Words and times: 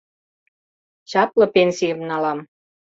Чапле 1.11 1.45
пенсийым 1.53 1.99
налам. 2.09 2.39